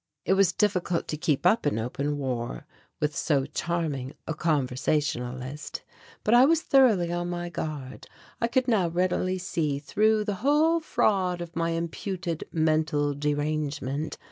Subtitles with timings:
[0.25, 2.65] It was difficult to keep up an open war
[2.99, 5.83] with so charming a conversationalist,
[6.23, 8.07] but I was thoroughly on my guard.
[8.41, 14.17] I could now readily see through the whole fraud of my imputed mental derangement.